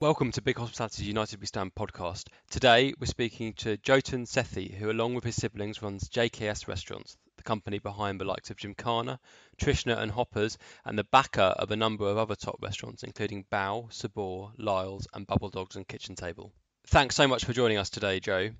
Welcome 0.00 0.32
to 0.32 0.40
Big 0.40 0.56
Hospitality 0.56 1.04
United 1.04 1.42
We 1.42 1.46
Stand 1.46 1.74
podcast. 1.74 2.28
Today 2.48 2.94
we're 2.98 3.04
speaking 3.04 3.52
to 3.58 3.76
Jyotin 3.76 4.26
Sethi, 4.26 4.72
who 4.72 4.90
along 4.90 5.12
with 5.12 5.24
his 5.24 5.36
siblings 5.36 5.82
runs 5.82 6.08
JKS 6.08 6.66
Restaurants, 6.66 7.18
the 7.36 7.42
company 7.42 7.78
behind 7.78 8.18
the 8.18 8.24
likes 8.24 8.48
of 8.48 8.56
Gymkhana, 8.56 9.20
Trishna 9.60 9.98
and 9.98 10.10
Hoppers, 10.10 10.56
and 10.86 10.96
the 10.96 11.04
backer 11.04 11.42
of 11.42 11.70
a 11.70 11.76
number 11.76 12.08
of 12.08 12.16
other 12.16 12.34
top 12.34 12.56
restaurants, 12.62 13.02
including 13.02 13.44
Bao, 13.52 13.92
Sabor, 13.92 14.52
Lyle's, 14.56 15.06
and 15.12 15.26
Bubbledogs 15.26 15.76
and 15.76 15.86
Kitchen 15.86 16.14
Table. 16.14 16.50
Thanks 16.86 17.14
so 17.14 17.28
much 17.28 17.44
for 17.44 17.52
joining 17.52 17.76
us 17.76 17.90
today, 17.90 18.20
Joe 18.20 18.52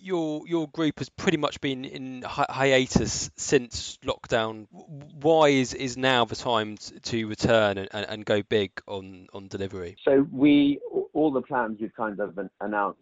your 0.00 0.42
your 0.46 0.68
group 0.68 0.98
has 0.98 1.08
pretty 1.08 1.36
much 1.36 1.60
been 1.60 1.84
in 1.84 2.22
hi- 2.22 2.46
hiatus 2.48 3.30
since 3.36 3.98
lockdown. 4.04 4.66
Why 4.70 5.48
is, 5.48 5.74
is 5.74 5.96
now 5.96 6.24
the 6.24 6.36
time 6.36 6.76
to 6.76 7.26
return 7.26 7.78
and, 7.78 7.88
and, 7.92 8.24
go 8.24 8.42
big 8.42 8.70
on, 8.86 9.26
on 9.32 9.48
delivery? 9.48 9.96
So 10.04 10.26
we 10.32 10.80
all 11.12 11.32
the 11.32 11.42
plans 11.42 11.78
we've 11.80 11.94
kind 11.94 12.20
of 12.20 12.38
announced 12.60 13.00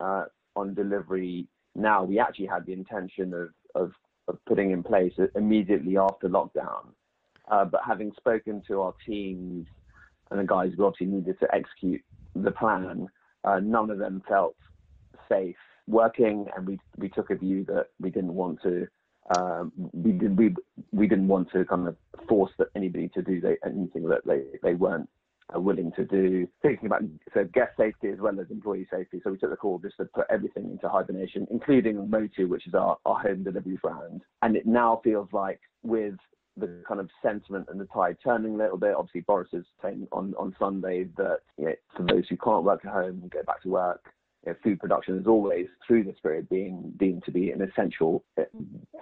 uh, 0.00 0.24
on 0.54 0.74
delivery 0.74 1.46
now. 1.74 2.04
We 2.04 2.18
actually 2.18 2.46
had 2.46 2.66
the 2.66 2.72
intention 2.72 3.34
of, 3.34 3.48
of, 3.74 3.92
of 4.28 4.38
putting 4.46 4.70
in 4.70 4.82
place 4.82 5.12
immediately 5.34 5.96
after 5.98 6.28
lockdown, 6.28 6.86
uh, 7.50 7.64
but 7.64 7.80
having 7.86 8.12
spoken 8.16 8.62
to 8.68 8.82
our 8.82 8.94
teams 9.06 9.66
and 10.30 10.40
the 10.40 10.44
guys 10.44 10.72
who 10.76 10.84
obviously 10.84 11.06
needed 11.06 11.38
to 11.40 11.54
execute 11.54 12.02
the 12.34 12.50
plan, 12.50 13.08
uh, 13.44 13.60
none 13.62 13.90
of 13.90 13.98
them 13.98 14.22
felt 14.28 14.56
safe 15.28 15.56
working, 15.86 16.46
and 16.56 16.66
we 16.66 16.78
we 16.96 17.08
took 17.08 17.30
a 17.30 17.36
view 17.36 17.64
that 17.64 17.88
we 18.00 18.10
didn't 18.10 18.34
want 18.34 18.62
to 18.62 18.86
um, 19.36 19.72
we 19.92 20.12
did 20.12 20.38
we 20.38 20.54
we 20.92 21.06
didn't 21.06 21.28
want 21.28 21.50
to 21.52 21.64
kind 21.64 21.88
of 21.88 21.96
force 22.28 22.52
that 22.58 22.68
anybody 22.76 23.08
to 23.08 23.22
do 23.22 23.40
anything 23.64 24.08
that 24.08 24.24
they 24.24 24.42
they 24.62 24.74
weren't 24.74 25.08
uh, 25.54 25.60
willing 25.60 25.92
to 25.96 26.04
do. 26.04 26.46
Thinking 26.62 26.86
about 26.86 27.02
so 27.34 27.44
guest 27.44 27.72
safety 27.76 28.08
as 28.08 28.18
well 28.18 28.38
as 28.40 28.50
employee 28.50 28.86
safety, 28.90 29.20
so 29.22 29.30
we 29.30 29.38
took 29.38 29.50
the 29.50 29.56
call 29.56 29.78
just 29.78 29.96
to 29.96 30.04
put 30.04 30.26
everything 30.30 30.70
into 30.70 30.88
hibernation, 30.88 31.46
including 31.50 32.08
Motu, 32.08 32.46
which 32.46 32.66
is 32.66 32.74
our, 32.74 32.98
our 33.04 33.18
home 33.18 33.42
delivery 33.42 33.78
brand. 33.82 34.22
And 34.42 34.56
it 34.56 34.66
now 34.66 35.00
feels 35.02 35.28
like 35.32 35.60
with 35.82 36.14
the 36.56 36.82
kind 36.88 37.00
of 37.00 37.10
sentiment 37.22 37.66
and 37.68 37.78
the 37.78 37.86
tide 37.86 38.16
turning 38.22 38.54
a 38.54 38.58
little 38.58 38.78
bit. 38.78 38.94
Obviously, 38.96 39.22
Boris 39.22 39.48
is 39.52 39.66
saying 39.82 40.06
on, 40.12 40.34
on 40.38 40.54
Sunday 40.58 41.08
that 41.16 41.40
you 41.58 41.66
know, 41.66 41.74
for 41.96 42.04
those 42.04 42.24
who 42.28 42.36
can't 42.36 42.64
work 42.64 42.84
at 42.84 42.92
home, 42.92 43.28
go 43.30 43.42
back 43.42 43.62
to 43.62 43.68
work 43.68 44.04
you 44.46 44.52
know, 44.52 44.58
food 44.62 44.78
production 44.78 45.18
is 45.18 45.26
always 45.26 45.66
through 45.86 46.04
this 46.04 46.16
period 46.22 46.48
being 46.48 46.92
deemed 46.98 47.24
to 47.24 47.32
be 47.32 47.50
an 47.50 47.60
essential 47.60 48.24
uh, 48.38 48.44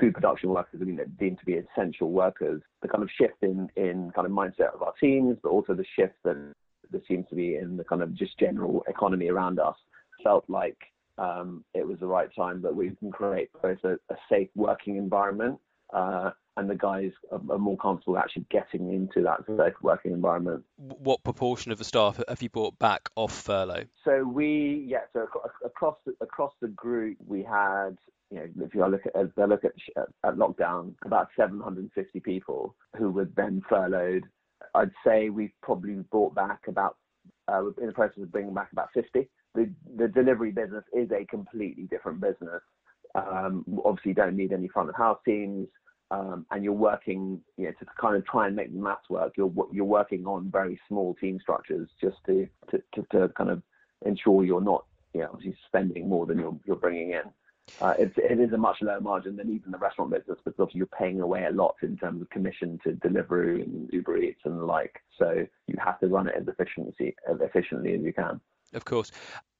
food 0.00 0.14
production 0.14 0.48
workers 0.48 0.80
are 0.80 0.84
deemed 0.84 1.38
to 1.38 1.44
be 1.44 1.54
essential 1.54 2.10
workers. 2.10 2.62
The 2.82 2.88
kind 2.88 3.02
of 3.02 3.10
shift 3.16 3.42
in 3.42 3.68
in 3.76 4.10
kind 4.14 4.26
of 4.26 4.32
mindset 4.32 4.74
of 4.74 4.82
our 4.82 4.94
teams, 5.00 5.36
but 5.42 5.50
also 5.50 5.74
the 5.74 5.84
shift 5.96 6.14
that 6.24 6.54
there 6.90 7.02
seems 7.06 7.26
to 7.28 7.34
be 7.34 7.56
in 7.56 7.76
the 7.76 7.84
kind 7.84 8.02
of 8.02 8.14
just 8.14 8.38
general 8.38 8.84
economy 8.88 9.28
around 9.28 9.58
us, 9.58 9.76
felt 10.22 10.44
like 10.48 10.78
um, 11.18 11.64
it 11.74 11.86
was 11.86 11.98
the 12.00 12.06
right 12.06 12.28
time 12.34 12.62
that 12.62 12.74
we 12.74 12.90
can 12.96 13.10
create 13.10 13.50
both 13.62 13.78
a, 13.84 13.94
a 14.10 14.16
safe 14.30 14.48
working 14.56 14.96
environment 14.96 15.58
uh, 15.92 16.30
and 16.56 16.70
the 16.70 16.74
guys 16.74 17.10
are, 17.32 17.58
more 17.58 17.76
comfortable 17.76 18.16
actually 18.16 18.46
getting 18.50 18.92
into 18.92 19.22
that 19.22 19.40
safe 19.56 19.74
working 19.82 20.12
environment. 20.12 20.62
What 20.76 21.22
proportion 21.24 21.72
of 21.72 21.78
the 21.78 21.84
staff 21.84 22.20
have 22.28 22.42
you 22.42 22.48
brought 22.48 22.78
back 22.78 23.10
off 23.16 23.32
furlough? 23.32 23.84
So 24.04 24.24
we, 24.24 24.84
yeah, 24.88 25.04
so 25.12 25.26
across 25.64 25.96
the, 26.06 26.14
across 26.20 26.52
the 26.60 26.68
group, 26.68 27.16
we 27.26 27.42
had, 27.42 27.96
you 28.30 28.38
know, 28.38 28.46
if 28.64 28.74
you 28.74 28.86
look 28.86 29.02
at, 29.06 29.12
I 29.16 29.44
look 29.44 29.64
at, 29.64 29.72
at 29.96 30.36
lockdown, 30.36 30.94
about 31.04 31.28
750 31.36 32.20
people 32.20 32.76
who 32.96 33.10
were 33.10 33.28
then 33.36 33.62
furloughed. 33.68 34.24
I'd 34.74 34.90
say 35.04 35.30
we've 35.30 35.52
probably 35.62 35.94
brought 36.10 36.34
back 36.34 36.60
about, 36.68 36.96
uh, 37.48 37.66
in 37.80 37.86
the 37.86 37.92
process 37.92 38.22
of 38.22 38.32
bringing 38.32 38.54
back 38.54 38.70
about 38.72 38.88
50. 38.94 39.28
The, 39.54 39.70
the 39.96 40.08
delivery 40.08 40.52
business 40.52 40.84
is 40.92 41.10
a 41.10 41.24
completely 41.26 41.84
different 41.84 42.20
business. 42.20 42.62
Um, 43.14 43.64
obviously, 43.84 44.10
you 44.10 44.14
don't 44.14 44.36
need 44.36 44.52
any 44.52 44.68
front 44.68 44.88
of 44.88 44.96
house 44.96 45.18
teams 45.24 45.68
um, 46.14 46.46
and 46.50 46.62
you're 46.64 46.72
working, 46.90 47.40
you 47.56 47.64
know, 47.66 47.72
to 47.80 47.86
kind 48.00 48.16
of 48.16 48.24
try 48.26 48.46
and 48.46 48.54
make 48.56 48.72
the 48.72 48.80
maths 48.80 49.08
work, 49.10 49.32
you're 49.36 49.52
you're 49.72 49.84
working 50.00 50.26
on 50.26 50.50
very 50.50 50.76
small 50.88 51.14
team 51.14 51.38
structures 51.40 51.88
just 52.00 52.18
to 52.26 52.46
to, 52.70 52.82
to, 52.94 53.06
to 53.12 53.28
kind 53.30 53.50
of 53.50 53.62
ensure 54.10 54.44
you're 54.44 54.60
not, 54.72 54.84
you 55.14 55.20
know, 55.20 55.30
obviously 55.32 55.56
spending 55.66 56.08
more 56.08 56.26
than 56.26 56.38
you're 56.38 56.56
you're 56.66 56.76
bringing 56.76 57.10
in. 57.10 57.26
Uh, 57.80 57.94
it, 57.98 58.12
it 58.18 58.38
is 58.38 58.52
a 58.52 58.58
much 58.58 58.76
lower 58.82 59.00
margin 59.00 59.36
than 59.36 59.48
even 59.50 59.72
the 59.72 59.78
restaurant 59.78 60.10
business, 60.10 60.38
because 60.44 60.60
obviously 60.60 60.78
you're 60.78 60.98
paying 60.98 61.20
away 61.20 61.46
a 61.46 61.50
lot 61.50 61.74
in 61.82 61.96
terms 61.96 62.20
of 62.20 62.28
commission 62.28 62.78
to 62.84 62.92
Deliveroo 62.92 63.62
and 63.62 63.88
Uber 63.90 64.18
Eats 64.18 64.42
and 64.44 64.60
the 64.60 64.64
like. 64.64 65.00
So 65.18 65.46
you 65.66 65.74
have 65.82 65.98
to 66.00 66.08
run 66.08 66.28
it 66.28 66.34
as 66.38 66.46
efficiency 66.46 67.16
as 67.30 67.40
efficiently 67.40 67.94
as 67.94 68.02
you 68.02 68.12
can. 68.12 68.40
Of 68.74 68.84
course. 68.84 69.10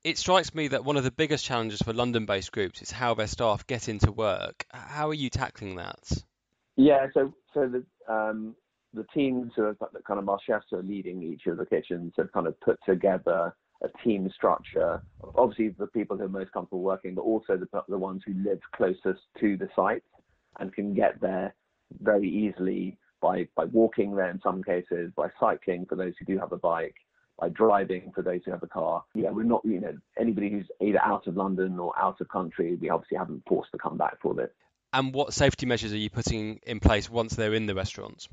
It 0.02 0.18
strikes 0.18 0.54
me 0.54 0.68
that 0.68 0.84
one 0.84 0.98
of 0.98 1.04
the 1.04 1.10
biggest 1.10 1.46
challenges 1.46 1.80
for 1.80 1.94
London-based 1.94 2.52
groups 2.52 2.82
is 2.82 2.90
how 2.90 3.14
their 3.14 3.26
staff 3.26 3.66
get 3.66 3.88
into 3.88 4.12
work. 4.12 4.66
How 4.70 5.08
are 5.08 5.14
you 5.14 5.30
tackling 5.30 5.76
that? 5.76 6.12
Yeah, 6.76 7.06
so 7.14 7.32
so 7.52 7.68
the 7.68 8.12
um, 8.12 8.54
the 8.92 9.04
teams 9.14 9.52
who 9.56 9.64
are 9.64 9.76
kind 10.06 10.20
of 10.20 10.28
our 10.28 10.38
chefs 10.46 10.72
are 10.72 10.82
leading 10.82 11.22
each 11.22 11.46
of 11.46 11.56
the 11.56 11.66
kitchens 11.66 12.12
have 12.16 12.32
kind 12.32 12.46
of 12.46 12.58
put 12.60 12.78
together 12.86 13.54
a 13.82 13.88
team 14.04 14.30
structure. 14.34 15.02
Obviously, 15.36 15.74
the 15.78 15.86
people 15.88 16.16
who 16.16 16.24
are 16.24 16.28
most 16.28 16.52
comfortable 16.52 16.82
working, 16.82 17.14
but 17.14 17.22
also 17.22 17.56
the 17.56 17.68
the 17.88 17.98
ones 17.98 18.22
who 18.26 18.34
live 18.42 18.60
closest 18.74 19.22
to 19.40 19.56
the 19.56 19.68
site 19.76 20.02
and 20.60 20.72
can 20.72 20.94
get 20.94 21.20
there 21.20 21.54
very 22.00 22.28
easily 22.28 22.96
by 23.20 23.46
by 23.56 23.64
walking 23.66 24.14
there 24.14 24.30
in 24.30 24.40
some 24.42 24.62
cases, 24.62 25.12
by 25.16 25.28
cycling 25.38 25.86
for 25.86 25.96
those 25.96 26.14
who 26.18 26.24
do 26.24 26.38
have 26.38 26.52
a 26.52 26.56
bike, 26.56 26.94
by 27.38 27.48
driving 27.48 28.12
for 28.14 28.22
those 28.22 28.40
who 28.44 28.50
have 28.50 28.62
a 28.62 28.68
car. 28.68 29.04
Yeah, 29.14 29.30
we're 29.30 29.42
not, 29.44 29.62
you 29.64 29.80
know, 29.80 29.96
anybody 30.18 30.50
who's 30.50 30.68
either 30.80 31.02
out 31.02 31.26
of 31.26 31.36
London 31.36 31.78
or 31.78 31.98
out 31.98 32.20
of 32.20 32.28
country, 32.28 32.76
we 32.80 32.90
obviously 32.90 33.18
haven't 33.18 33.42
forced 33.48 33.72
to 33.72 33.78
come 33.78 33.96
back 33.96 34.20
for 34.20 34.34
this. 34.34 34.50
And 34.94 35.12
what 35.12 35.34
safety 35.34 35.66
measures 35.66 35.92
are 35.92 35.98
you 35.98 36.08
putting 36.08 36.60
in 36.62 36.78
place 36.78 37.10
once 37.10 37.34
they're 37.34 37.52
in 37.52 37.66
the 37.66 37.74
restaurants? 37.74 38.28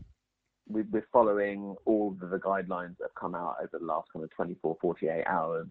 We're 0.70 1.08
following 1.12 1.76
all 1.86 2.16
of 2.22 2.30
the 2.30 2.38
guidelines 2.38 2.98
that 3.00 3.06
have 3.06 3.16
come 3.20 3.34
out 3.34 3.56
over 3.60 3.80
the 3.80 3.84
last 3.84 4.10
kind 4.14 4.24
of 4.24 4.30
24, 4.36 4.78
48 4.80 5.24
hours 5.26 5.68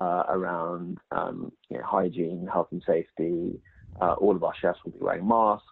uh, 0.00 0.24
around 0.28 0.98
um, 1.12 1.52
you 1.70 1.78
know, 1.78 1.84
hygiene, 1.84 2.48
health 2.52 2.66
and 2.72 2.82
safety. 2.84 3.60
Uh, 4.00 4.14
all 4.14 4.34
of 4.34 4.42
our 4.42 4.52
chefs 4.60 4.80
will 4.84 4.90
be 4.90 4.98
wearing 4.98 5.26
masks, 5.26 5.64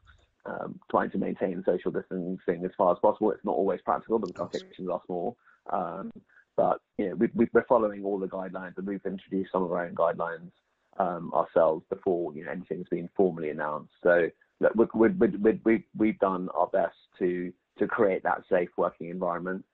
um, 0.47 0.79
trying 0.93 1.11
to 1.11 1.19
maintain 1.19 1.65
social 1.67 1.91
distancing 1.91 2.65
as 2.65 2.71
far 2.79 2.93
as 2.93 2.99
possible. 3.03 3.33
It's 3.33 3.44
not 3.44 3.56
always 3.56 3.81
practical 3.84 4.21
because 4.21 4.41
our 4.41 4.49
kitchens 4.49 4.89
are 4.89 5.03
small. 5.06 5.37
Um, 5.73 6.12
but 6.56 6.79
you 6.99 7.09
know, 7.09 7.17
we, 7.34 7.49
are 7.53 7.67
following 7.69 8.05
all 8.05 8.21
the 8.21 8.29
guidelines 8.29 8.79
and 8.79 8.87
we've 8.87 9.05
introduced 9.05 9.50
some 9.50 9.65
of 9.65 9.73
our 9.73 9.87
own 9.87 9.97
guidelines 9.97 10.53
um, 10.99 11.33
ourselves 11.34 11.84
before 11.91 12.33
you 12.34 12.44
know, 12.44 12.53
anything's 12.53 12.89
been 12.89 13.09
formally 13.17 13.50
announced. 13.50 13.93
So 14.05 14.29
we, 14.75 15.09
we, 15.09 15.61
we, 15.65 15.84
we've 15.97 16.19
done 16.19 16.49
our 16.55 16.69
best 16.69 16.97
to 17.19 17.53
to 17.78 17.87
create 17.87 18.23
that 18.23 18.43
safe 18.50 18.69
working 18.77 19.09
environment. 19.09 19.65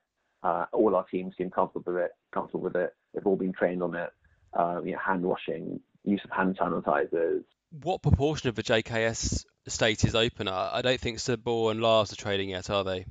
Uh, 0.41 0.65
all 0.71 0.95
our 0.95 1.05
teams 1.05 1.33
seem 1.37 1.49
comfortable 1.49 1.93
with 1.93 2.03
it. 2.03 2.11
Comfortable 2.33 2.63
with 2.63 2.75
it. 2.75 2.95
They've 3.13 3.25
all 3.25 3.35
been 3.35 3.51
trained 3.51 3.83
on 3.83 3.93
it. 3.95 4.09
Uh, 4.53 4.81
you 4.83 4.93
know, 4.93 4.97
hand 5.05 5.23
washing, 5.23 5.79
use 6.05 6.21
of 6.23 6.31
hand 6.31 6.57
sanitizers. 6.57 7.43
What 7.83 8.01
proportion 8.01 8.49
of 8.49 8.55
the 8.55 8.63
JKS 8.63 9.45
estate 9.65 10.05
is 10.05 10.15
open? 10.15 10.47
I 10.47 10.81
don't 10.81 10.99
think 10.99 11.19
Sabor 11.19 11.71
and 11.71 11.81
Lars 11.81 12.13
are 12.13 12.15
trading 12.15 12.49
yet, 12.49 12.69
are 12.69 12.83
they? 12.83 13.05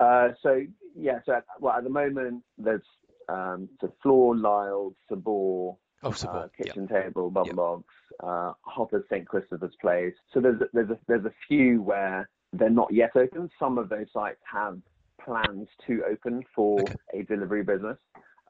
Uh, 0.00 0.30
so 0.42 0.60
yeah, 0.96 1.20
so 1.24 1.34
at, 1.34 1.44
well 1.60 1.74
at 1.74 1.84
the 1.84 1.90
moment 1.90 2.42
there's 2.58 2.82
um, 3.28 3.68
the 3.80 3.90
floor, 4.02 4.36
Lyle, 4.36 4.94
Sabor, 5.08 5.76
Oh, 6.04 6.10
uh, 6.10 6.48
kitchen 6.56 6.88
yep. 6.90 7.04
table, 7.04 7.30
bubble 7.30 7.46
yep. 7.46 7.56
box, 7.56 7.84
uh, 8.22 8.52
Hopper's 8.62 9.04
St 9.10 9.26
Christopher's 9.26 9.74
Place. 9.80 10.14
So 10.32 10.40
there's 10.40 10.60
a, 10.60 10.64
there's 10.72 10.90
a, 10.90 10.98
there's 11.08 11.24
a 11.24 11.32
few 11.48 11.82
where 11.82 12.28
they're 12.52 12.70
not 12.70 12.92
yet 12.92 13.10
open. 13.16 13.50
Some 13.58 13.78
of 13.78 13.88
those 13.88 14.06
sites 14.12 14.40
have 14.52 14.78
plans 15.24 15.68
to 15.86 16.02
open 16.10 16.42
for 16.54 16.80
okay. 16.80 16.94
a 17.14 17.22
delivery 17.24 17.62
business, 17.62 17.98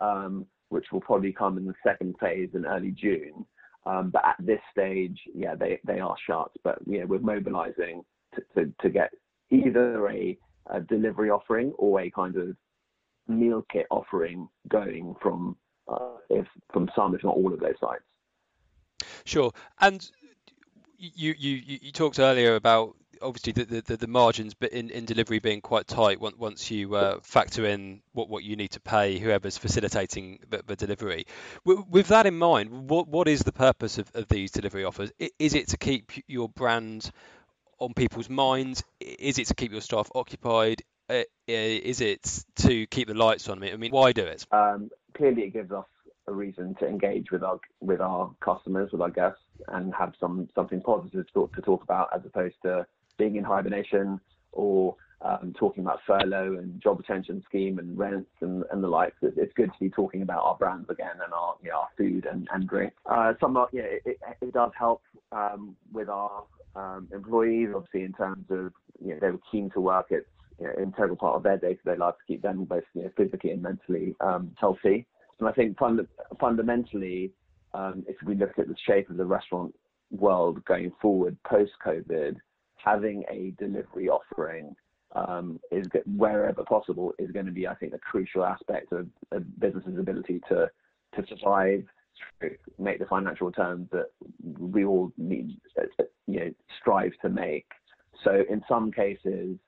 um, 0.01 0.47
which 0.71 0.87
will 0.93 1.01
probably 1.01 1.33
come 1.33 1.59
in 1.59 1.67
the 1.67 1.75
second 1.87 2.17
phase 2.21 2.51
in 2.55 2.67
early 2.67 2.91
June. 2.91 3.45
Um, 3.85 4.11
but 4.11 4.25
at 4.25 4.37
this 4.39 4.61
stage, 4.71 5.19
yeah, 5.35 5.55
they, 5.55 5.81
they 5.85 5.99
are 6.01 6.17
shut. 6.27 6.51
But 6.63 6.79
yeah, 6.87 7.05
we're 7.05 7.19
mobilizing 7.19 8.03
to, 8.35 8.43
to, 8.55 8.73
to 8.81 8.91
get 8.91 9.11
either 9.51 10.09
a, 10.09 10.39
a 10.67 10.81
delivery 10.81 11.31
offering 11.31 11.73
or 11.79 12.01
a 12.01 12.11
kind 12.11 12.37
of 12.37 12.57
meal 13.29 13.65
kit 13.73 13.87
offering 13.91 14.49
going 14.69 15.15
from 15.21 15.57
uh, 15.89 16.17
if 16.31 16.47
from 16.73 16.89
some, 16.95 17.15
if 17.15 17.25
not 17.25 17.35
all 17.37 17.53
of 17.53 17.61
those 17.61 17.75
sites. 17.81 18.05
Sure, 19.25 19.53
and 19.81 20.11
you 20.99 21.35
you 21.39 21.61
you 21.67 21.93
talked 21.93 22.19
earlier 22.19 22.55
about 22.55 22.97
obviously 23.23 23.53
the, 23.53 23.81
the, 23.81 23.97
the 23.97 24.07
margins 24.07 24.55
but 24.55 24.73
in, 24.73 24.91
in 24.91 25.05
delivery 25.05 25.39
being 25.39 25.61
quite 25.61 25.87
tight 25.87 26.21
once 26.21 26.71
you 26.71 26.95
uh, 26.95 27.21
factor 27.23 27.65
in 27.65 28.03
what, 28.13 28.29
what 28.29 28.43
you 28.43 28.57
need 28.57 28.71
to 28.73 28.81
pay 28.81 29.19
whoever's 29.19 29.57
facilitating 29.57 30.41
the, 30.51 30.63
the 30.67 30.77
delivery. 30.77 31.25
With 31.65 32.09
that 32.09 32.27
in 32.27 32.37
mind, 32.37 32.91
what 32.91 33.09
what 33.09 33.29
is 33.29 33.41
the 33.41 33.53
purpose 33.53 33.99
of, 33.99 34.11
of 34.15 34.29
these 34.29 34.51
delivery 34.51 34.85
offers? 34.85 35.13
Is 35.39 35.55
it 35.55 35.69
to 35.69 35.79
keep 35.79 36.13
your 36.27 36.49
brand 36.49 37.11
on 37.79 37.95
people's 37.95 38.29
minds? 38.29 38.83
Is 39.01 39.39
it 39.39 39.47
to 39.49 39.55
keep 39.55 39.73
your 39.73 39.81
staff 39.81 40.11
occupied? 40.15 40.83
Uh, 41.09 41.23
is 41.47 42.01
it 42.01 42.45
to 42.57 42.87
keep 42.87 43.09
the 43.09 43.15
lights 43.15 43.49
on? 43.49 43.63
I 43.63 43.77
mean, 43.77 43.91
why 43.91 44.13
do 44.13 44.25
it? 44.25 44.47
Um, 44.51 44.91
clearly 45.15 45.43
it 45.43 45.53
gives 45.53 45.73
us 45.73 45.85
a 46.29 46.33
reason 46.33 46.75
to 46.81 46.87
engage 46.87 47.31
with 47.31 47.43
our 47.43 47.59
with 47.81 48.01
our 48.01 48.31
customers, 48.41 48.91
with 48.93 49.01
our 49.01 49.11
guests, 49.11 49.43
and 49.69 49.93
have 49.95 50.13
some 50.21 50.49
something 50.55 50.81
positive 50.81 51.27
to 51.27 51.33
talk, 51.33 51.55
to 51.55 51.63
talk 51.63 51.83
about, 51.83 52.09
as 52.15 52.23
opposed 52.25 52.57
to 52.63 52.87
being 53.19 53.37
in 53.37 53.45
hibernation 53.45 54.21
or 54.53 54.97
um, 55.23 55.55
talking 55.59 55.85
about 55.85 56.01
furlough 56.07 56.59
and 56.59 56.81
job 56.83 56.99
retention 56.99 57.43
scheme 57.47 57.79
and 57.79 57.97
rents 57.97 58.31
and, 58.41 58.65
and 58.73 58.83
the 58.83 58.89
like. 58.89 59.15
It's, 59.23 59.53
good 59.55 59.73
to 59.73 59.81
be 59.81 59.91
talking 59.91 60.23
about 60.23 60.43
our 60.43 60.57
brands 60.57 60.89
again 60.91 61.19
and 61.25 61.33
our 61.33 61.55
you 61.63 61.71
know, 61.71 61.79
our 61.79 61.89
food 61.97 62.27
and, 62.31 62.49
and 62.53 62.69
drink. 62.69 62.93
Uh, 63.07 63.35
some 63.41 63.57
yeah, 63.73 63.83
it, 63.83 64.03
it, 64.05 64.19
it 64.41 64.53
does 64.53 64.73
help 64.79 65.03
um, 65.31 65.77
with 65.93 66.09
our 66.09 66.45
um, 66.75 67.09
employees, 67.13 67.69
obviously 67.75 68.03
in 68.03 68.13
terms 68.13 68.45
of 68.51 68.73
you 69.01 69.15
know 69.15 69.19
they 69.21 69.31
were 69.31 69.41
keen 69.51 69.71
to 69.71 69.81
work. 69.81 70.07
It's 70.11 70.27
you 70.61 70.67
know, 70.67 70.73
integral 70.83 71.17
part 71.17 71.37
of 71.37 71.43
their 71.43 71.59
day-to-day 71.59 71.97
life 71.97 72.15
to 72.15 72.33
keep 72.33 72.43
them 72.43 72.65
both 72.65 72.85
you 72.95 73.03
know, 73.03 73.11
physically 73.17 73.51
and 73.51 73.63
mentally 73.63 74.15
um, 74.21 74.53
healthy. 74.59 75.07
And 75.43 75.49
I 75.49 75.53
think 75.55 75.77
fund- 75.77 76.07
fundamentally, 76.39 77.33
um, 77.75 78.05
if 78.07 78.15
we 78.25 78.37
look 78.37 78.61
at 78.61 78.69
the 78.69 78.77
shape 78.87 79.11
of 79.11 79.17
the 79.17 79.25
restaurant 79.25 79.75
world 80.13 80.65
going 80.67 80.93
forward 81.03 81.37
post-COVID, 81.45 82.37
having 82.77 83.25
a 83.29 83.53
delivery 83.59 84.09
offering 84.09 84.77
um, 85.17 85.59
is 85.73 85.89
wherever 86.17 86.63
possible 86.63 87.13
is 87.19 87.33
going 87.33 87.47
to 87.47 87.51
be, 87.53 87.67
I 87.67 87.75
think, 87.75 87.93
a 87.93 87.99
crucial 87.99 88.45
aspect 88.45 88.93
of 88.93 89.09
a 89.33 89.41
business's 89.41 89.99
ability 89.99 90.41
to 90.49 90.71
to 91.17 91.27
survive, 91.27 91.85
make 92.79 93.01
the 93.01 93.07
financial 93.07 93.49
returns 93.49 93.89
that 93.91 94.11
we 94.59 94.85
all 94.85 95.13
need, 95.19 95.61
you 96.29 96.41
know, 96.41 96.51
strive 96.81 97.13
to 97.21 97.29
make. 97.29 97.67
So 98.23 98.45
in 98.49 98.63
some 98.69 98.93
cases, 98.93 99.59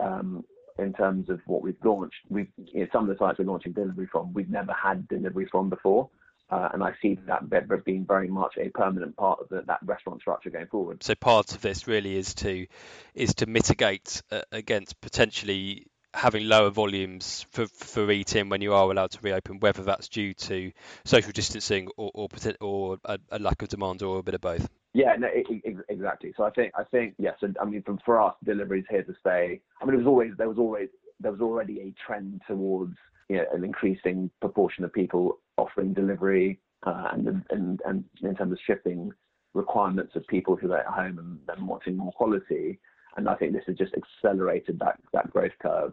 um, 0.00 0.44
in 0.78 0.92
terms 0.92 1.28
of 1.28 1.40
what 1.46 1.62
we've 1.62 1.76
launched, 1.84 2.16
we've 2.28 2.48
you 2.56 2.80
know, 2.80 2.86
some 2.92 3.08
of 3.08 3.16
the 3.16 3.22
sites 3.22 3.38
we're 3.38 3.44
launching 3.44 3.72
delivery 3.72 4.08
from, 4.10 4.32
we've 4.32 4.50
never 4.50 4.72
had 4.72 5.08
delivery 5.08 5.46
from 5.50 5.68
before. 5.68 6.08
Uh, 6.50 6.68
and 6.72 6.82
I 6.82 6.92
see 7.00 7.16
that 7.26 7.48
being 7.84 8.04
very 8.04 8.28
much 8.28 8.54
a 8.58 8.70
permanent 8.70 9.16
part 9.16 9.38
of 9.40 9.48
the, 9.50 9.62
that 9.68 9.78
restaurant 9.84 10.20
structure 10.20 10.50
going 10.50 10.66
forward. 10.66 11.02
So 11.02 11.14
part 11.14 11.54
of 11.54 11.60
this 11.60 11.86
really 11.86 12.16
is 12.16 12.34
to 12.36 12.66
is 13.14 13.34
to 13.36 13.46
mitigate 13.46 14.20
uh, 14.32 14.42
against 14.50 15.00
potentially 15.00 15.86
having 16.12 16.48
lower 16.48 16.70
volumes 16.70 17.46
for 17.50 17.66
for 17.66 18.10
eating 18.10 18.48
when 18.48 18.62
you 18.62 18.74
are 18.74 18.90
allowed 18.90 19.12
to 19.12 19.20
reopen, 19.22 19.60
whether 19.60 19.84
that's 19.84 20.08
due 20.08 20.34
to 20.34 20.72
social 21.04 21.30
distancing 21.30 21.88
or 21.96 22.10
or, 22.14 22.28
or 22.60 22.98
a, 23.04 23.18
a 23.30 23.38
lack 23.38 23.62
of 23.62 23.68
demand 23.68 24.02
or 24.02 24.18
a 24.18 24.22
bit 24.24 24.34
of 24.34 24.40
both. 24.40 24.68
Yeah, 24.92 25.14
no, 25.16 25.28
exactly. 25.88 26.32
So 26.36 26.44
I 26.44 26.50
think 26.50 26.72
I 26.76 26.82
think 26.84 27.14
yes. 27.18 27.36
I 27.60 27.64
mean, 27.64 27.82
from 27.82 27.98
for 28.04 28.20
us, 28.20 28.34
delivery 28.44 28.80
is 28.80 28.86
here 28.90 29.04
to 29.04 29.14
stay. 29.20 29.60
I 29.80 29.84
mean, 29.84 29.94
it 29.94 29.98
was 29.98 30.06
always 30.06 30.32
there 30.36 30.48
was 30.48 30.58
always 30.58 30.88
there 31.20 31.30
was 31.30 31.40
already 31.40 31.80
a 31.80 31.94
trend 32.04 32.40
towards 32.48 32.96
you 33.28 33.36
know, 33.36 33.44
an 33.54 33.62
increasing 33.64 34.30
proportion 34.40 34.84
of 34.84 34.92
people 34.92 35.38
offering 35.58 35.92
delivery 35.92 36.58
uh, 36.86 37.10
and, 37.12 37.28
and 37.50 37.80
and 37.86 38.04
in 38.22 38.34
terms 38.34 38.52
of 38.52 38.58
shifting 38.66 39.12
requirements 39.54 40.16
of 40.16 40.26
people 40.26 40.56
who 40.56 40.72
are 40.72 40.78
at 40.78 40.86
home 40.86 41.38
and 41.48 41.66
wanting 41.68 41.96
more 41.96 42.12
quality. 42.12 42.78
And 43.16 43.28
I 43.28 43.34
think 43.36 43.52
this 43.52 43.64
has 43.66 43.76
just 43.76 43.94
accelerated 43.94 44.78
that 44.80 44.98
that 45.12 45.30
growth 45.30 45.52
curve 45.62 45.92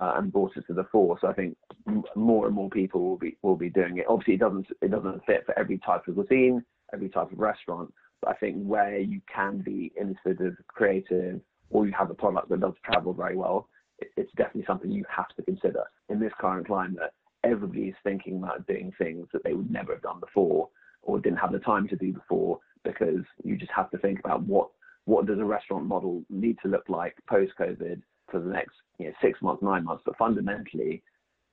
uh, 0.00 0.14
and 0.16 0.32
brought 0.32 0.56
us 0.56 0.64
to 0.68 0.74
the 0.74 0.84
fore. 0.92 1.18
So 1.20 1.26
I 1.28 1.32
think 1.32 1.56
m- 1.88 2.04
more 2.14 2.46
and 2.46 2.54
more 2.54 2.70
people 2.70 3.00
will 3.02 3.18
be 3.18 3.36
will 3.42 3.56
be 3.56 3.70
doing 3.70 3.98
it. 3.98 4.06
Obviously, 4.08 4.34
it 4.34 4.40
doesn't 4.40 4.66
it 4.82 4.90
doesn't 4.92 5.24
fit 5.24 5.46
for 5.46 5.58
every 5.58 5.78
type 5.78 6.06
of 6.06 6.14
cuisine, 6.14 6.64
every 6.92 7.08
type 7.08 7.32
of 7.32 7.38
restaurant. 7.38 7.92
I 8.26 8.34
think 8.34 8.56
where 8.64 8.98
you 8.98 9.20
can 9.32 9.58
be 9.58 9.92
innovative, 10.00 10.56
creative, 10.68 11.40
or 11.70 11.86
you 11.86 11.92
have 11.92 12.10
a 12.10 12.14
product 12.14 12.48
that 12.48 12.60
does 12.60 12.74
travel 12.84 13.12
very 13.12 13.36
well, 13.36 13.68
it's 14.16 14.32
definitely 14.36 14.64
something 14.66 14.90
you 14.90 15.04
have 15.14 15.28
to 15.36 15.42
consider 15.42 15.84
in 16.08 16.20
this 16.20 16.32
current 16.40 16.66
climate. 16.66 17.12
Everybody 17.44 17.88
is 17.88 17.94
thinking 18.04 18.38
about 18.38 18.66
doing 18.66 18.92
things 18.98 19.26
that 19.32 19.42
they 19.44 19.52
would 19.52 19.70
never 19.70 19.94
have 19.94 20.02
done 20.02 20.20
before 20.20 20.68
or 21.02 21.20
didn't 21.20 21.38
have 21.38 21.52
the 21.52 21.58
time 21.60 21.88
to 21.88 21.96
do 21.96 22.12
before 22.12 22.58
because 22.84 23.24
you 23.42 23.56
just 23.56 23.72
have 23.72 23.90
to 23.90 23.98
think 23.98 24.20
about 24.20 24.42
what 24.42 24.68
what 25.04 25.26
does 25.26 25.38
a 25.38 25.44
restaurant 25.44 25.86
model 25.86 26.24
need 26.28 26.56
to 26.60 26.68
look 26.68 26.88
like 26.88 27.14
post 27.28 27.52
COVID 27.60 28.02
for 28.28 28.40
the 28.40 28.50
next 28.50 28.72
you 28.98 29.06
know, 29.06 29.12
six 29.22 29.40
months, 29.40 29.62
nine 29.62 29.84
months, 29.84 30.02
but 30.04 30.16
fundamentally, 30.18 31.00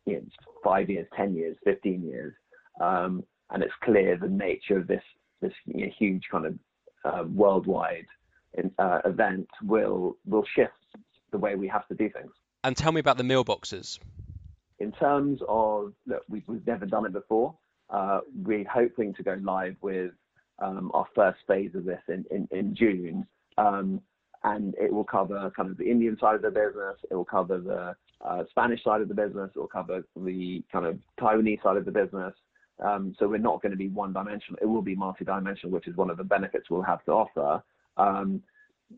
you 0.08 0.16
know, 0.16 0.22
five 0.64 0.90
years, 0.90 1.08
ten 1.16 1.36
years, 1.36 1.56
fifteen 1.64 2.04
years, 2.04 2.34
um, 2.82 3.24
and 3.52 3.62
it's 3.62 3.74
clear 3.84 4.18
the 4.18 4.28
nature 4.28 4.78
of 4.78 4.88
this 4.88 5.04
this 5.44 5.54
you 5.66 5.86
know, 5.86 5.92
huge 5.98 6.24
kind 6.32 6.46
of 6.46 6.54
uh, 7.06 7.24
worldwide 7.28 8.08
uh, 8.80 9.00
event 9.06 9.48
will 9.64 10.18
will 10.26 10.46
shift 10.56 10.72
the 11.32 11.38
way 11.38 11.56
we 11.56 11.68
have 11.68 11.88
to 11.88 11.96
do 11.96 12.10
things. 12.10 12.32
And 12.64 12.78
tell 12.78 12.92
me 12.92 13.00
about 13.00 13.18
the 13.18 13.24
meal 13.24 13.44
boxes. 13.44 14.00
In 14.80 14.92
terms 14.94 15.42
of, 15.48 15.94
look, 16.08 16.24
we've, 16.30 16.44
we've 16.48 16.66
never 16.66 16.86
done 16.86 17.06
it 17.06 17.14
before. 17.14 17.56
Uh, 17.90 18.22
we're 18.44 18.68
hoping 18.68 19.14
to 19.16 19.24
go 19.24 19.38
live 19.42 19.76
with 19.82 20.12
um, 20.60 20.92
our 20.94 21.06
first 21.16 21.40
phase 21.48 21.72
of 21.76 21.86
this 21.86 22.02
in, 22.08 22.26
in, 22.32 22.48
in 22.52 22.76
June. 22.76 23.26
Um, 23.58 24.02
and 24.44 24.76
it 24.80 24.92
will 24.92 25.04
cover 25.04 25.52
kind 25.56 25.70
of 25.70 25.78
the 25.78 25.90
Indian 25.90 26.18
side 26.20 26.36
of 26.36 26.42
the 26.42 26.50
business. 26.50 26.98
It 27.10 27.16
will 27.16 27.26
cover 27.26 27.60
the 27.60 27.96
uh, 28.26 28.44
Spanish 28.50 28.84
side 28.84 29.02
of 29.02 29.08
the 29.08 29.14
business. 29.14 29.52
It 29.56 29.60
will 29.60 29.68
cover 29.68 30.04
the 30.16 30.64
kind 30.72 30.86
of 30.86 31.00
Taiwanese 31.20 31.64
side 31.64 31.78
of 31.78 31.86
the 31.86 31.92
business. 31.92 32.34
Um, 32.80 33.16
so 33.20 33.28
we're 33.28 33.38
not 33.38 33.62
going 33.62 33.72
to 33.72 33.78
be 33.78 33.90
one 33.90 34.14
dimensional. 34.14 34.60
It 34.62 34.66
will 34.66 34.82
be 34.82 34.96
multi-dimensional, 34.96 35.72
which 35.72 35.88
is 35.88 35.96
one 35.96 36.10
of 36.10 36.18
the 36.18 36.24
benefits 36.24 36.70
we'll 36.70 36.82
have 36.82 37.04
to 37.06 37.12
offer. 37.12 37.64
Um, 37.98 38.42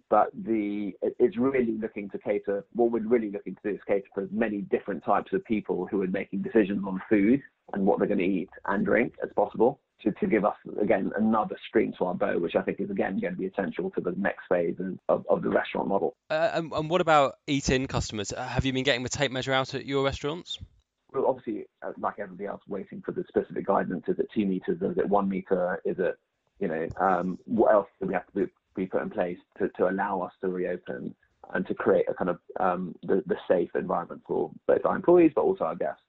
but 0.09 0.29
the 0.33 0.93
it's 1.01 1.37
really 1.37 1.77
looking 1.79 2.09
to 2.09 2.17
cater. 2.17 2.65
What 2.73 2.91
we're 2.91 3.07
really 3.07 3.31
looking 3.31 3.55
to 3.55 3.69
do 3.69 3.75
is 3.75 3.81
cater 3.87 4.07
for 4.13 4.27
many 4.31 4.61
different 4.61 5.03
types 5.03 5.31
of 5.33 5.43
people 5.45 5.87
who 5.89 6.01
are 6.01 6.07
making 6.07 6.41
decisions 6.41 6.83
on 6.85 7.01
food 7.09 7.41
and 7.73 7.85
what 7.85 7.99
they're 7.99 8.07
going 8.07 8.19
to 8.19 8.25
eat 8.25 8.49
and 8.65 8.85
drink 8.85 9.13
as 9.23 9.29
possible. 9.35 9.79
To, 10.01 10.11
to 10.11 10.27
give 10.27 10.43
us 10.43 10.57
again 10.81 11.11
another 11.17 11.55
string 11.69 11.93
to 11.97 12.05
our 12.05 12.13
bow, 12.13 12.37
which 12.37 12.55
I 12.55 12.61
think 12.61 12.81
is 12.81 12.91
again 12.91 13.17
going 13.19 13.33
to 13.33 13.39
be 13.39 13.47
essential 13.47 13.89
to 13.91 14.01
the 14.01 14.13
next 14.17 14.41
phase 14.49 14.75
of, 15.07 15.25
of 15.29 15.41
the 15.41 15.49
restaurant 15.49 15.87
model. 15.87 16.15
Uh, 16.29 16.51
and, 16.53 16.71
and, 16.73 16.89
what 16.89 16.99
about 16.99 17.35
eat-in 17.47 17.87
customers? 17.87 18.33
Uh, 18.33 18.45
have 18.45 18.65
you 18.65 18.73
been 18.73 18.83
getting 18.83 19.03
the 19.03 19.09
tape 19.09 19.31
measure 19.31 19.53
out 19.53 19.73
at 19.73 19.85
your 19.85 20.03
restaurants? 20.03 20.59
Obviously, 21.17 21.65
uh, 21.81 21.91
like 21.99 22.15
everybody 22.19 22.47
else, 22.47 22.61
waiting 22.67 23.01
for 23.05 23.11
the 23.11 23.23
specific 23.27 23.65
guidance. 23.65 24.03
Is 24.07 24.19
it 24.19 24.27
two 24.33 24.45
meters? 24.45 24.81
Is 24.81 24.97
it 24.97 25.07
one 25.07 25.29
meter? 25.29 25.81
Is 25.85 25.97
it 25.99 26.15
you 26.59 26.67
know 26.67 26.87
um, 26.99 27.37
what 27.45 27.73
else 27.73 27.87
do 27.99 28.07
we 28.07 28.13
have 28.13 28.25
to 28.33 28.49
be 28.75 28.85
put 28.85 29.01
in 29.01 29.09
place 29.09 29.37
to, 29.57 29.69
to 29.69 29.89
allow 29.89 30.21
us 30.21 30.33
to 30.41 30.49
reopen 30.49 31.15
and 31.53 31.67
to 31.67 31.73
create 31.73 32.05
a 32.09 32.13
kind 32.13 32.29
of 32.29 32.39
um, 32.59 32.95
the, 33.03 33.23
the 33.27 33.35
safe 33.47 33.69
environment 33.75 34.21
for 34.27 34.51
both 34.67 34.85
our 34.85 34.95
employees 34.95 35.31
but 35.35 35.41
also 35.41 35.63
our 35.63 35.75
guests. 35.75 36.01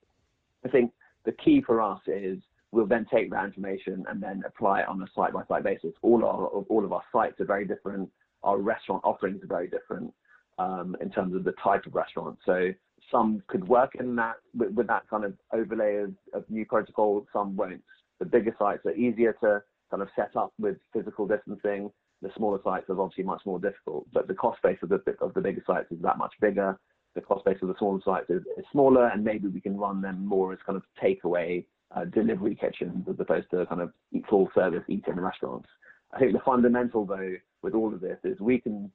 I 0.64 0.69
think 0.69 0.92
the 1.25 1.33
key 1.33 1.62
for 1.64 1.80
us 1.80 2.00
is 2.07 2.38
we'll 2.73 2.87
then 2.87 3.07
take 3.12 3.30
that 3.30 3.45
information 3.45 4.04
and 4.09 4.23
then 4.23 4.42
apply 4.47 4.80
it 4.80 4.88
on 4.88 5.02
a 5.02 5.07
site 5.14 5.33
by 5.33 5.42
site 5.47 5.64
basis. 5.64 5.92
All 6.02 6.25
our 6.25 6.47
all 6.47 6.85
of 6.85 6.92
our 6.92 7.02
sites 7.12 7.40
are 7.40 7.47
very 7.47 7.66
different. 7.66 8.11
Our 8.42 8.59
restaurant 8.59 9.02
offerings 9.04 9.42
are 9.42 9.49
very 9.49 9.69
different 9.69 10.12
um, 10.59 10.97
in 11.00 11.11
terms 11.11 11.35
of 11.35 11.45
the 11.45 11.54
type 11.62 11.87
of 11.87 11.95
restaurant. 11.95 12.38
So 12.45 12.71
some 13.10 13.42
could 13.46 13.66
work 13.68 13.94
in 13.98 14.16
that 14.16 14.36
with, 14.54 14.70
with 14.72 14.86
that 14.88 15.08
kind 15.08 15.25
of 15.25 15.34
overlay 15.52 15.96
of, 15.96 16.12
of 16.32 16.44
new 16.48 16.64
protocols. 16.64 17.26
Some 17.32 17.56
won't. 17.56 17.82
The 18.18 18.25
bigger 18.25 18.54
sites 18.58 18.84
are 18.86 18.94
easier 18.94 19.36
to 19.42 19.62
kind 19.90 20.02
of 20.02 20.08
set 20.16 20.36
up 20.36 20.52
with 20.58 20.76
physical 20.92 21.26
distancing. 21.26 21.90
The 22.22 22.30
smaller 22.36 22.60
sites 22.64 22.88
are 22.88 23.00
obviously 23.00 23.25
much 23.25 23.42
more 23.44 23.58
difficult, 23.58 24.06
but 24.12 24.26
the 24.26 24.34
cost 24.34 24.60
base 24.62 24.78
of 24.82 24.88
the 24.88 25.00
of 25.20 25.34
the 25.34 25.40
bigger 25.40 25.62
sites 25.66 25.92
is 25.92 26.00
that 26.02 26.18
much 26.18 26.32
bigger. 26.40 26.78
The 27.14 27.20
cost 27.20 27.44
base 27.44 27.58
of 27.62 27.68
the 27.68 27.75
smaller 27.78 28.00
sites 28.04 28.30
is, 28.30 28.42
is 28.58 28.64
smaller, 28.72 29.08
and 29.08 29.22
maybe 29.22 29.48
we 29.48 29.60
can 29.60 29.76
run 29.76 30.00
them 30.00 30.26
more 30.26 30.52
as 30.52 30.58
kind 30.66 30.76
of 30.76 30.82
takeaway 31.02 31.64
uh, 31.94 32.04
delivery 32.06 32.54
kitchens 32.54 33.06
as 33.08 33.16
opposed 33.18 33.50
to 33.50 33.66
kind 33.66 33.80
of 33.80 33.92
full 34.28 34.48
service 34.54 34.82
eating 34.88 35.20
restaurants. 35.20 35.68
I 36.12 36.18
think 36.18 36.32
the 36.32 36.40
fundamental 36.40 37.04
though 37.04 37.34
with 37.62 37.75
all 37.75 37.92
of 37.92 38.00
this 38.00 38.18
is 38.25 38.40
we 38.40 38.60
can 38.60 38.90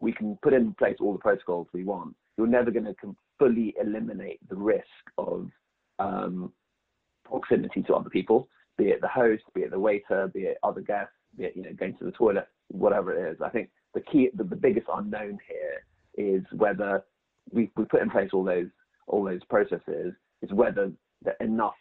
we 0.00 0.12
can 0.12 0.38
put 0.42 0.52
in 0.52 0.74
place 0.74 0.96
all 1.00 1.12
the 1.12 1.18
protocols 1.18 1.68
we 1.72 1.84
want. 1.84 2.14
You're 2.36 2.46
never 2.46 2.70
going 2.70 2.86
to 2.86 3.16
fully 3.38 3.74
eliminate 3.80 4.40
the 4.48 4.56
risk 4.56 4.84
of 5.18 5.50
um, 5.98 6.52
proximity 7.24 7.82
to 7.82 7.94
other 7.94 8.10
people, 8.10 8.48
be 8.78 8.86
it 8.86 9.00
the 9.00 9.08
host, 9.08 9.44
be 9.54 9.62
it 9.62 9.70
the 9.70 9.78
waiter, 9.78 10.28
be 10.32 10.40
it 10.40 10.58
other 10.62 10.80
guests 10.80 11.12
be 11.36 11.44
it 11.44 11.52
you 11.56 11.62
know, 11.62 11.72
going 11.72 11.96
to 11.98 12.04
the 12.04 12.12
toilet, 12.12 12.48
whatever 12.68 13.12
it 13.12 13.32
is. 13.32 13.38
I 13.44 13.48
think 13.48 13.70
the 13.94 14.00
key, 14.00 14.30
the, 14.34 14.44
the 14.44 14.56
biggest 14.56 14.86
unknown 14.92 15.38
here 15.48 15.84
is 16.16 16.42
whether 16.52 17.04
we 17.52 17.70
we 17.76 17.84
put 17.84 18.02
in 18.02 18.10
place 18.10 18.30
all 18.32 18.44
those 18.44 18.68
all 19.06 19.24
those 19.24 19.42
processes 19.48 20.14
is 20.42 20.52
whether 20.52 20.92
enough 21.40 21.74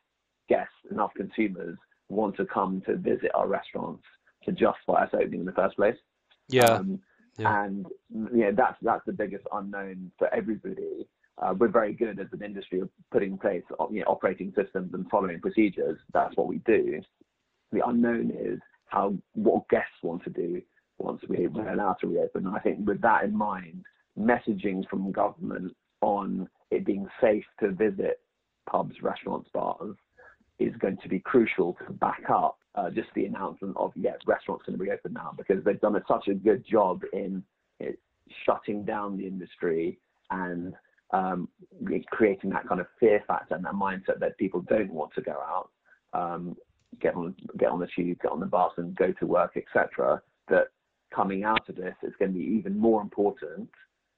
guests, 0.47 0.73
enough 0.91 1.11
consumers 1.15 1.77
want 2.09 2.35
to 2.37 2.45
come 2.45 2.81
to 2.85 2.95
visit 2.95 3.31
our 3.35 3.47
restaurants 3.47 4.03
to 4.43 4.51
justify 4.51 5.03
us 5.03 5.09
opening 5.13 5.41
in 5.41 5.45
the 5.45 5.51
first 5.51 5.75
place. 5.75 5.95
Yeah. 6.49 6.65
Um, 6.65 6.99
yeah. 7.39 7.63
And 7.63 7.85
know 8.45 8.51
that's 8.55 8.77
that's 8.81 9.05
the 9.05 9.13
biggest 9.13 9.45
unknown 9.51 10.11
for 10.17 10.33
everybody. 10.33 11.07
Uh, 11.41 11.53
we're 11.57 11.69
very 11.69 11.93
good 11.93 12.19
as 12.19 12.27
an 12.33 12.43
industry 12.43 12.81
of 12.81 12.89
putting 13.11 13.31
in 13.31 13.37
place 13.37 13.63
you 13.91 13.99
know, 14.01 14.05
operating 14.07 14.53
systems 14.55 14.93
and 14.93 15.09
following 15.09 15.39
procedures. 15.39 15.97
That's 16.13 16.35
what 16.35 16.47
we 16.47 16.57
do. 16.65 17.01
The 17.71 17.87
unknown 17.87 18.31
is 18.31 18.59
how 18.87 19.15
what 19.35 19.69
guests 19.69 20.03
want 20.03 20.23
to 20.25 20.29
do 20.31 20.61
once 20.97 21.21
we're 21.29 21.47
allowed 21.71 21.95
to 22.01 22.07
reopen. 22.07 22.45
And 22.45 22.55
I 22.55 22.59
think 22.59 22.85
with 22.85 23.01
that 23.01 23.23
in 23.23 23.35
mind, 23.35 23.83
messaging 24.19 24.87
from 24.89 25.13
government 25.13 25.73
on 26.01 26.49
it 26.71 26.85
being 26.85 27.07
safe 27.21 27.45
to 27.61 27.71
visit 27.71 28.19
pubs, 28.69 28.95
restaurants, 29.01 29.49
bars 29.53 29.95
is 30.59 30.75
going 30.79 30.97
to 30.97 31.09
be 31.09 31.19
crucial 31.19 31.77
to 31.85 31.93
back 31.93 32.23
up 32.29 32.57
uh, 32.75 32.89
just 32.89 33.09
the 33.15 33.25
announcement 33.25 33.75
of 33.77 33.91
yeah, 33.95 34.11
restaurants 34.25 34.63
going 34.65 34.77
to 34.77 34.83
be 34.83 34.91
open 34.91 35.13
now 35.13 35.33
because 35.37 35.63
they've 35.63 35.81
done 35.81 35.95
a, 35.95 36.03
such 36.07 36.27
a 36.27 36.33
good 36.33 36.63
job 36.69 37.01
in 37.13 37.43
shutting 38.45 38.83
down 38.83 39.17
the 39.17 39.25
industry 39.25 39.99
and 40.31 40.73
um, 41.11 41.49
creating 42.11 42.49
that 42.51 42.67
kind 42.67 42.79
of 42.79 42.87
fear 42.99 43.23
factor 43.27 43.55
and 43.55 43.65
that 43.65 43.73
mindset 43.73 44.19
that 44.19 44.37
people 44.37 44.61
don't 44.61 44.91
want 44.91 45.13
to 45.15 45.21
go 45.21 45.31
out, 45.31 45.69
um, 46.13 46.55
get 47.01 47.15
on 47.15 47.35
get 47.57 47.69
on 47.69 47.79
the 47.79 47.87
tube, 47.95 48.19
get 48.21 48.31
on 48.31 48.39
the 48.39 48.45
bus, 48.45 48.71
and 48.77 48.95
go 48.95 49.11
to 49.13 49.25
work, 49.25 49.57
etc. 49.57 50.21
That 50.49 50.67
coming 51.13 51.43
out 51.43 51.67
of 51.67 51.75
this 51.75 51.95
is 52.03 52.13
going 52.19 52.33
to 52.33 52.37
be 52.37 52.45
even 52.45 52.77
more 52.77 53.01
important, 53.01 53.69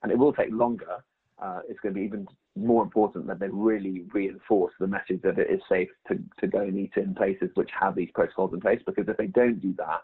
and 0.03 0.12
it 0.12 0.17
will 0.17 0.33
take 0.33 0.51
longer. 0.51 1.03
Uh, 1.41 1.60
it's 1.67 1.79
going 1.79 1.93
to 1.93 2.00
be 2.00 2.05
even 2.05 2.27
more 2.55 2.83
important 2.83 3.25
that 3.27 3.39
they 3.39 3.48
really 3.50 4.03
reinforce 4.13 4.74
the 4.79 4.86
message 4.86 5.21
that 5.24 5.39
it 5.39 5.50
is 5.50 5.62
safe 5.67 5.89
to, 6.07 6.19
to 6.39 6.48
go 6.48 6.60
and 6.60 6.77
eat 6.77 6.91
in 6.98 7.15
places 7.15 7.50
which 7.55 7.69
have 7.77 7.95
these 7.95 8.12
protocols 8.13 8.53
in 8.53 8.62
place. 8.62 8.79
Because 8.86 9.07
if 9.07 9.17
they 9.17 9.27
don't 9.27 9.60
do 9.60 9.74
that, 9.77 10.01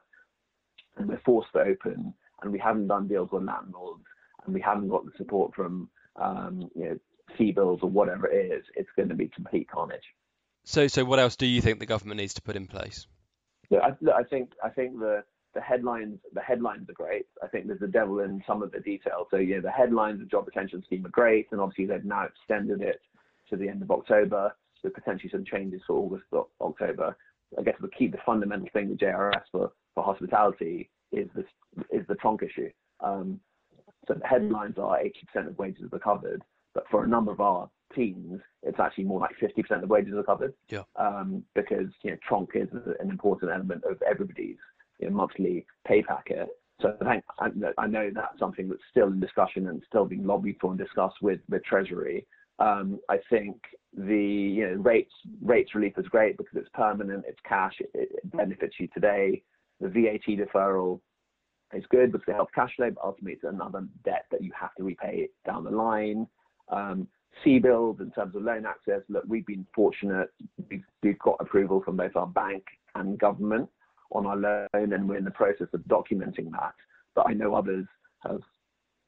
and 0.98 1.08
we're 1.08 1.22
forced 1.24 1.52
to 1.54 1.60
open, 1.60 2.14
and 2.42 2.52
we 2.52 2.58
haven't 2.58 2.88
done 2.88 3.08
deals 3.08 3.30
with 3.32 3.44
landlords, 3.44 4.04
and 4.46 4.54
we 4.54 4.62
haven't 4.62 4.90
got 4.90 5.06
the 5.06 5.12
support 5.18 5.54
from 5.54 5.90
um, 6.16 6.70
you 6.76 6.86
know 6.86 7.00
CBILS 7.38 7.84
or 7.84 7.90
whatever 7.90 8.28
it 8.28 8.52
is, 8.52 8.64
it's 8.76 8.90
going 8.96 9.10
to 9.10 9.16
be 9.16 9.28
complete 9.28 9.70
carnage. 9.70 10.02
So, 10.64 10.88
so 10.88 11.06
what 11.06 11.20
else 11.20 11.36
do 11.36 11.46
you 11.46 11.62
think 11.62 11.80
the 11.80 11.86
government 11.86 12.20
needs 12.20 12.34
to 12.36 12.42
put 12.42 12.56
in 12.56 12.68
place? 12.68 13.08
Yeah, 13.70 13.80
I, 13.80 14.20
I 14.20 14.24
think 14.24 14.52
I 14.64 14.70
think 14.70 15.00
the 15.00 15.24
the 15.58 15.64
headlines 15.64 16.20
the 16.34 16.42
headlines 16.42 16.88
are 16.88 16.94
great. 16.94 17.26
I 17.44 17.48
think 17.48 17.66
there's 17.66 17.82
a 17.82 17.88
devil 17.88 18.20
in 18.20 18.44
some 18.46 18.62
of 18.62 18.72
the 18.72 18.80
details. 18.80 19.26
So 19.32 19.38
yeah, 19.38 19.60
the 19.60 19.72
headlines 19.72 20.22
of 20.22 20.30
job 20.30 20.46
retention 20.46 20.84
scheme 20.86 21.04
are 21.04 21.10
great, 21.10 21.48
and 21.52 21.60
obviously 21.60 21.88
they've 21.88 22.06
now 22.06 22.26
extended 22.26 22.82
it 22.82 23.02
to 23.50 23.58
the 23.58 23.68
end 23.68 23.82
of 23.82 23.90
October 23.90 24.56
with 24.84 24.94
potentially 24.94 25.32
some 25.32 25.44
changes 25.44 25.82
for 25.88 25.94
August 25.94 26.26
or 26.32 26.46
October. 26.62 27.18
I 27.58 27.64
guess 27.64 27.74
the 27.82 27.88
key, 27.88 28.08
the 28.08 28.20
fundamental 28.24 28.68
thing 28.72 28.90
with 28.90 29.00
JRS 29.00 29.42
for, 29.52 29.72
for 29.96 30.04
hospitality 30.04 30.92
is 31.12 31.28
this 31.36 31.46
is 31.92 32.06
the 32.08 32.16
tronc 32.16 32.44
issue. 32.44 32.70
Um, 33.00 33.40
so 34.08 34.14
the 34.14 34.28
headlines 34.28 34.76
are 34.78 35.00
80% 35.36 35.48
of 35.48 35.58
wages 35.58 35.90
are 35.92 36.00
covered, 36.00 36.44
but 36.76 36.84
for 36.92 37.04
a 37.04 37.08
number 37.08 37.32
of 37.32 37.42
our 37.42 37.68
teams, 37.96 38.42
it's 38.62 38.80
actually 38.80 39.06
more 39.06 39.20
like 39.20 39.36
50% 39.42 39.82
of 39.82 39.90
wages 39.90 40.14
are 40.14 40.24
covered. 40.24 40.54
Yeah. 40.70 40.84
Um, 40.98 41.44
because 41.56 41.88
you 42.04 42.12
know 42.12 42.18
tronc 42.28 42.50
is 42.54 42.70
an 43.00 43.10
important 43.10 43.52
element 43.52 43.84
of 43.90 44.00
everybody's 44.04 44.58
monthly 45.10 45.66
pay 45.86 46.02
packet. 46.04 46.50
So 46.82 46.96
I 47.02 47.06
think 47.06 47.24
I 47.78 47.88
know 47.88 48.12
that's 48.14 48.40
something 48.40 48.70
that's 48.70 48.82
still 48.92 49.08
in 49.08 49.20
discussion 49.20 49.68
and 49.68 49.82
still 49.88 50.06
being 50.06 50.26
lobbied 50.26 50.58
for 50.62 50.72
and 50.72 50.80
discussed 50.80 51.18
with 51.22 51.40
the 51.50 51.60
Treasury. 51.60 52.26
Um, 52.60 53.00
I 53.10 53.18
think 53.30 53.58
the 53.96 54.16
you 54.16 54.68
know, 54.68 54.76
rates 54.76 55.14
rates 55.42 55.74
relief 55.74 55.94
is 55.98 56.08
great 56.08 56.38
because 56.38 56.56
it's 56.56 56.70
permanent, 56.74 57.26
it's 57.28 57.40
cash, 57.48 57.74
it, 57.80 57.90
it 57.94 58.32
benefits 58.32 58.76
you 58.80 58.88
today. 58.94 59.42
The 59.80 59.90
VAT 59.90 60.28
deferral 60.28 61.00
is 61.74 61.84
good 61.90 62.12
because 62.12 62.28
it 62.28 62.36
helps 62.36 62.54
cash 62.54 62.76
flow, 62.76 62.92
but 62.92 63.04
ultimately 63.04 63.34
it's 63.34 63.44
another 63.44 63.88
debt 64.06 64.26
that 64.32 64.44
you 64.44 64.52
have 64.60 64.74
to 64.76 64.84
repay 64.84 65.30
down 65.46 65.64
the 65.64 65.72
line. 65.72 66.28
Um, 66.70 67.08
CBILS 67.46 68.02
in 68.02 68.12
terms 68.12 68.36
of 68.36 68.42
loan 68.42 68.66
access, 68.66 69.02
look, 69.10 69.24
we've 69.28 69.46
been 69.46 69.66
fortunate. 69.76 70.30
We've, 70.70 70.84
we've 71.04 71.20
got 71.20 71.38
approval 71.40 71.82
from 71.84 71.98
both 71.98 72.16
our 72.16 72.28
bank 72.28 72.64
and 72.96 73.20
government 73.20 73.70
on 74.12 74.26
our 74.26 74.38
loan, 74.38 74.94
and 74.94 75.08
we're 75.08 75.18
in 75.18 75.26
the 75.26 75.32
process 75.32 75.68
of 75.74 75.82
documenting 75.82 76.52
that. 76.52 76.74
But 77.16 77.28
I 77.30 77.34
know 77.34 77.56
others 77.56 77.86
have 78.20 78.42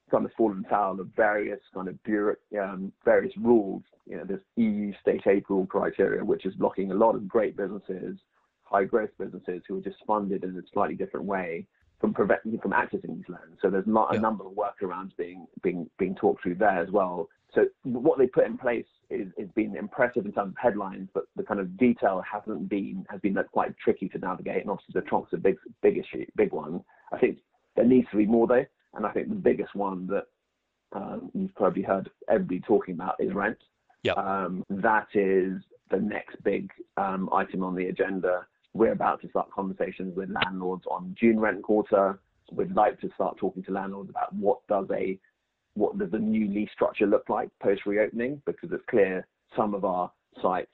kind 0.10 0.26
of 0.26 0.32
fallen 0.38 0.66
foul 0.70 1.00
of 1.00 1.08
various 1.16 1.60
kind 1.74 1.88
of 1.88 2.02
bureau, 2.04 2.36
um, 2.60 2.92
various 3.06 3.34
rules. 3.38 3.84
You 4.06 4.18
know, 4.18 4.26
this 4.26 4.40
EU 4.56 4.92
state 5.02 5.26
aid 5.28 5.44
rule 5.50 5.66
criteria, 5.66 6.24
which 6.24 6.46
is 6.46 6.56
blocking 6.56 6.92
a 6.92 6.96
lot 6.96 7.16
of 7.16 7.28
great 7.28 7.56
businesses, 7.56 8.18
high 8.64 8.86
growth 8.86 9.12
businesses 9.20 9.62
who 9.68 9.78
are 9.78 9.82
just 9.82 9.98
funded 10.06 10.44
in 10.44 10.58
a 10.58 10.62
slightly 10.74 10.96
different 10.96 11.26
way 11.26 11.68
from 12.00 12.14
preventing 12.14 12.58
from 12.60 12.72
accessing 12.72 13.16
these 13.16 13.30
loans. 13.30 13.58
So 13.62 13.70
there's 13.70 13.88
not 13.88 14.10
yeah. 14.12 14.20
a 14.20 14.22
number 14.22 14.46
of 14.46 14.54
workarounds 14.54 15.12
being 15.18 15.48
being 15.62 15.90
being 15.98 16.16
talked 16.16 16.44
through 16.44 16.56
there 16.56 16.80
as 16.82 16.90
well. 16.92 17.30
So 17.54 17.66
what 17.84 18.20
they 18.20 18.28
put 18.28 18.46
in 18.46 18.58
place 18.58 18.86
is, 19.10 19.28
is 19.38 19.50
been 19.56 19.76
impressive 19.76 20.26
in 20.26 20.32
terms 20.32 20.52
of 20.52 20.58
headlines, 20.62 21.10
but 21.14 21.24
the 21.36 21.44
kind 21.44 21.60
of 21.60 21.78
detail 21.78 22.24
hasn't 22.32 22.70
been 22.70 23.06
has 23.10 23.20
been 23.22 23.38
quite 23.52 23.76
tricky 23.84 24.08
to 24.10 24.20
navigate. 24.20 24.62
And 24.62 24.70
obviously 24.70 24.94
the 24.94 25.08
tronc's 25.08 25.34
a 25.34 25.38
big 25.38 25.56
big 25.82 25.98
issue, 25.98 26.26
big 26.36 26.52
one. 26.52 26.84
I 27.12 27.18
think 27.18 27.40
there 27.76 27.86
needs 27.86 28.08
to 28.12 28.18
be 28.18 28.26
more 28.26 28.48
though, 28.48 28.66
and 28.94 29.06
I 29.06 29.12
think 29.12 29.30
the 29.30 29.36
biggest 29.36 29.76
one 29.76 30.08
that 30.08 30.26
um, 30.92 31.32
you've 31.34 31.56
probably 31.56 31.84
heard 31.84 32.10
everybody 32.30 32.60
talking 32.62 32.94
about 32.94 33.16
is 33.20 33.34
rent. 33.34 33.58
Yeah. 34.04 34.14
Um, 34.14 34.64
that 34.70 35.08
is 35.14 35.62
the 35.90 36.00
next 36.00 36.42
big 36.44 36.72
um, 36.98 37.30
item 37.34 37.64
on 37.64 37.76
the 37.76 37.88
agenda. 37.88 38.46
We're 38.74 38.92
about 38.92 39.22
to 39.22 39.30
start 39.30 39.52
conversations 39.52 40.16
with 40.16 40.30
landlords 40.30 40.84
on 40.90 41.16
June 41.20 41.40
rent 41.40 41.64
quarter. 41.64 42.20
We'd 42.52 42.76
like 42.76 43.00
to 43.02 43.10
start 43.16 43.38
talking 43.38 43.64
to 43.64 43.72
landlords 43.72 44.10
about 44.10 44.34
what 44.34 44.60
does 44.68 44.86
a 44.92 45.20
what 45.80 45.98
does 45.98 46.12
the 46.12 46.20
new 46.20 46.48
lease 46.50 46.70
structure 46.74 47.08
look 47.08 47.30
like 47.30 47.50
post 47.64 47.86
reopening? 47.86 48.42
Because 48.46 48.70
it's 48.72 48.84
clear 48.90 49.26
some 49.56 49.74
of 49.74 49.86
our 49.86 50.12
sites, 50.42 50.72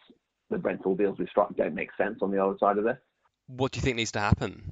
the 0.50 0.57
rental 0.57 0.95
deals 0.95 1.19
we've 1.19 1.29
struck 1.29 1.55
don't 1.55 1.75
make 1.75 1.89
sense 1.95 2.19
on 2.21 2.31
the 2.31 2.43
other 2.43 2.55
side 2.59 2.79
of 2.79 2.83
this. 2.83 2.97
What 3.47 3.71
do 3.71 3.77
you 3.77 3.83
think 3.83 3.97
needs 3.97 4.12
to 4.13 4.19
happen? 4.19 4.63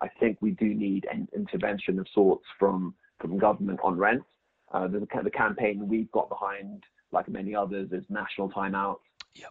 I 0.00 0.08
think 0.18 0.38
we 0.40 0.52
do 0.52 0.74
need 0.74 1.06
an 1.12 1.28
intervention 1.36 1.98
of 1.98 2.06
sorts 2.14 2.46
from 2.58 2.94
from 3.20 3.38
government 3.38 3.78
on 3.84 3.96
rent. 3.96 4.22
Uh, 4.72 4.88
the, 4.88 5.06
the 5.22 5.30
campaign 5.30 5.86
we've 5.86 6.10
got 6.12 6.28
behind, 6.28 6.82
like 7.12 7.28
many 7.28 7.54
others, 7.54 7.90
is 7.92 8.02
national 8.08 8.50
timeout, 8.50 8.96
yep. 9.34 9.50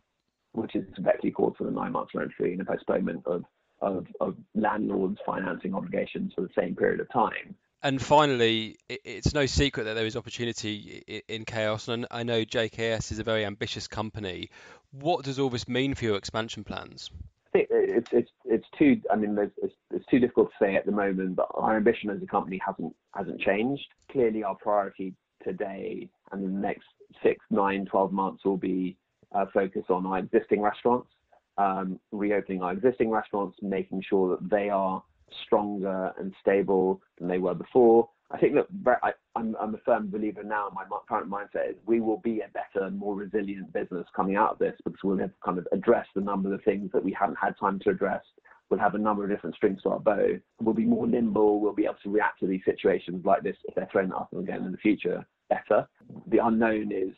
which 0.52 0.76
is 0.76 0.84
effectively 0.98 1.32
called 1.32 1.56
for 1.58 1.64
the 1.64 1.72
nine 1.72 1.94
months 1.94 2.14
rent 2.14 2.32
free 2.38 2.52
and 2.52 2.62
a 2.62 2.66
postponement 2.66 3.22
of, 3.26 3.44
of, 3.82 4.06
of 4.20 4.36
landlords' 4.54 5.18
financing 5.26 5.74
obligations 5.74 6.34
for 6.36 6.42
the 6.42 6.50
same 6.58 6.76
period 6.76 7.00
of 7.00 7.10
time. 7.12 7.56
And 7.84 8.02
finally, 8.02 8.78
it's 8.88 9.34
no 9.34 9.46
secret 9.46 9.84
that 9.84 9.96
there 9.96 10.06
is 10.06 10.16
opportunity 10.16 11.04
in 11.28 11.44
chaos, 11.44 11.90
and 11.90 12.08
I 12.10 12.24
know 12.24 12.46
JKS 12.46 13.12
is 13.12 13.20
a 13.20 13.26
very 13.26 13.44
ambitious 13.44 13.88
company. 13.88 14.50
What 14.92 15.26
does 15.26 15.38
all 15.38 15.50
this 15.50 15.68
mean 15.68 15.94
for 15.94 16.06
your 16.06 16.16
expansion 16.16 16.64
plans? 16.64 17.12
I 17.48 17.50
think 17.52 17.68
it's 17.70 18.08
it's 18.14 18.32
it's 18.46 18.68
too. 18.80 19.02
I 19.12 19.18
mean, 19.18 19.38
it's, 19.38 19.76
it's 19.92 20.06
too 20.06 20.20
difficult 20.20 20.52
to 20.52 20.66
say 20.66 20.76
at 20.78 20.86
the 20.86 20.94
moment. 20.94 21.36
But 21.36 21.50
our 21.56 21.76
ambition 21.76 22.10
as 22.10 22.24
a 22.24 22.26
company 22.26 22.60
hasn't 22.66 22.96
hasn't 23.14 23.42
changed. 23.42 23.86
Clearly, 24.10 24.46
our 24.46 24.56
priority 24.56 25.14
today 25.44 26.10
and 26.32 26.42
the 26.42 26.48
next 26.48 26.86
six, 27.22 27.44
nine, 27.52 27.86
12 27.86 28.14
months 28.14 28.46
will 28.46 28.58
be 28.58 28.96
uh, 29.34 29.46
focus 29.54 29.84
on 29.90 30.06
our 30.06 30.20
existing 30.20 30.62
restaurants, 30.62 31.10
um, 31.58 32.00
reopening 32.14 32.62
our 32.62 32.72
existing 32.72 33.10
restaurants, 33.10 33.58
making 33.62 34.02
sure 34.08 34.38
that 34.38 34.50
they 34.50 34.70
are 34.70 35.04
stronger 35.46 36.14
and 36.18 36.34
stable 36.42 37.02
than 37.20 37.28
they 37.28 37.38
were 37.38 37.54
before. 37.54 38.10
I 38.34 38.40
think 38.40 38.56
that 38.56 38.68
I, 39.04 39.12
am 39.36 39.56
a 39.60 39.78
firm 39.86 40.10
believer 40.10 40.44
now. 40.44 40.70
My 40.74 40.84
current 41.08 41.30
mindset 41.30 41.70
is 41.70 41.76
we 41.86 42.00
will 42.00 42.18
be 42.18 42.42
a 42.42 42.50
better, 42.50 42.90
more 42.90 43.16
resilient 43.16 43.72
business 43.72 44.08
coming 44.16 44.36
out 44.36 44.54
of 44.54 44.60
this 44.60 44.76
because 44.84 45.00
we'll 45.04 45.20
have 45.20 45.32
kind 45.46 45.60
of 45.60 45.68
addressed 45.72 46.10
a 46.16 46.22
number 46.22 46.52
of 46.54 46.64
things 46.64 46.90
that 46.94 47.04
we 47.04 47.16
haven't 47.18 47.38
had 47.40 47.54
time 47.60 47.80
to 47.84 47.92
address. 47.92 48.24
We'll 48.70 48.80
have 48.80 48.96
a 48.96 49.00
number 49.00 49.24
of 49.24 49.30
different 49.30 49.56
strings 49.56 49.84
to 49.84 49.90
our 49.90 50.00
bow. 50.00 50.40
We'll 50.60 50.74
be 50.74 50.86
more 50.86 51.06
nimble. 51.06 51.62
We'll 51.62 51.74
be 51.74 51.86
able 51.86 51.98
to 52.04 52.10
react 52.10 52.40
to 52.40 52.48
these 52.48 52.66
situations 52.66 53.24
like 53.24 53.44
this 53.44 53.58
if 53.66 53.76
they're 53.76 53.90
thrown 53.92 54.12
at 54.12 54.18
us 54.18 54.28
again 54.36 54.64
in 54.64 54.72
the 54.72 54.80
future 54.80 55.24
better. 55.50 55.88
The 56.28 56.44
unknown 56.44 56.92
is 56.92 57.14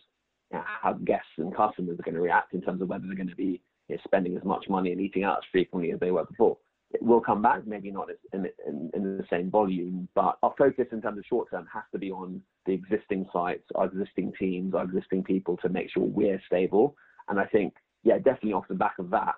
you 0.52 0.58
know, 0.58 0.64
how 0.66 0.94
guests 0.94 1.30
and 1.38 1.56
customers 1.56 1.98
are 1.98 2.04
going 2.04 2.16
to 2.16 2.22
react 2.22 2.54
in 2.54 2.62
terms 2.62 2.82
of 2.82 2.90
whether 2.90 3.06
they're 3.08 3.16
going 3.16 3.30
to 3.30 3.36
be 3.36 3.62
you 3.88 3.96
know, 3.96 4.02
spending 4.04 4.36
as 4.36 4.44
much 4.44 4.66
money 4.68 4.92
and 4.92 5.00
eating 5.00 5.24
out 5.24 5.38
as 5.38 5.44
frequently 5.50 5.94
as 5.94 6.00
they 6.02 6.12
were 6.12 6.26
before 6.26 6.58
will 7.06 7.22
come 7.22 7.42
back, 7.42 7.66
maybe 7.68 7.92
not 7.92 8.10
in, 8.34 8.48
in, 8.68 8.92
in, 8.94 9.18
the 9.18 9.26
same 9.30 9.52
volume, 9.52 10.08
but 10.16 10.38
our 10.42 10.54
focus 10.58 10.88
in 10.92 11.02
terms 11.02 11.18
of 11.18 11.26
short 11.26 11.50
term 11.52 11.68
has 11.72 11.84
to 11.92 12.00
be 12.00 12.12
on 12.12 12.42
the 12.66 12.74
existing 12.74 13.28
sites, 13.32 13.64
our 13.76 13.86
existing 13.86 14.34
teams, 14.40 14.74
our 14.74 14.84
existing 14.84 15.24
people 15.24 15.56
to 15.58 15.70
make 15.70 15.90
sure 15.92 16.04
we're 16.04 16.42
stable. 16.48 16.96
And 17.30 17.40
I 17.40 17.46
think, 17.46 17.74
yeah, 18.04 18.18
definitely 18.18 18.54
off 18.54 18.68
the 18.68 18.76
back 18.76 18.98
of 19.00 19.10
that, 19.12 19.36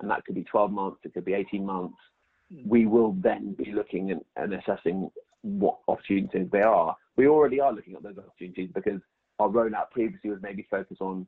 and 0.00 0.10
that 0.10 0.24
could 0.24 0.34
be 0.34 0.44
12 0.44 0.70
months, 0.70 1.00
it 1.04 1.12
could 1.12 1.24
be 1.24 1.34
18 1.34 1.64
months, 1.64 1.98
mm. 2.52 2.66
we 2.66 2.86
will 2.86 3.12
then 3.20 3.54
be 3.54 3.72
looking 3.72 4.12
and, 4.12 4.22
and 4.36 4.54
assessing 4.54 5.10
what 5.42 5.78
opportunities 5.88 6.48
there 6.50 6.68
are. 6.68 6.96
We 7.16 7.28
already 7.28 7.60
are 7.60 7.72
looking 7.72 7.94
at 7.94 8.02
those 8.02 8.18
opportunities 8.18 8.70
because 8.74 9.00
our 9.38 9.48
rollout 9.48 9.90
previously 9.90 10.30
was 10.30 10.40
maybe 10.42 10.66
focused 10.70 11.00
on 11.00 11.26